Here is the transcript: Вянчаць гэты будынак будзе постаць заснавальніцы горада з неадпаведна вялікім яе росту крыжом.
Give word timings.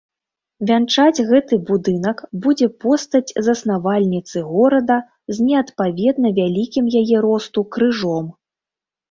Вянчаць 0.69 1.25
гэты 1.31 1.59
будынак 1.67 2.23
будзе 2.45 2.67
постаць 2.85 3.35
заснавальніцы 3.49 4.37
горада 4.55 4.97
з 5.35 5.47
неадпаведна 5.51 6.33
вялікім 6.41 6.91
яе 7.05 7.17
росту 7.29 7.61
крыжом. 7.79 8.25